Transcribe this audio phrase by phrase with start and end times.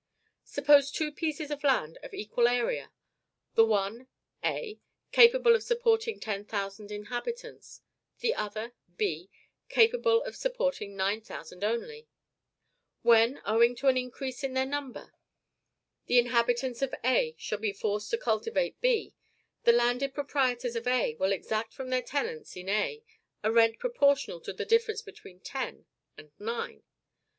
[0.45, 2.91] Suppose two pieces of land of equal area;
[3.53, 4.07] the one,
[4.43, 4.79] A,
[5.11, 7.81] capable of supporting ten thousand inhabitants;
[8.17, 9.29] the other, B,
[9.69, 12.07] capable of supporting nine thousand only:
[13.03, 15.13] when, owing to an increase in their number,
[16.07, 19.13] the inhabitants of A shall be forced to cultivate B,
[19.65, 23.03] the landed proprietors of A will exact from their tenants in A
[23.43, 25.85] a rent proportional to the difference between ten
[26.17, 26.81] and nine.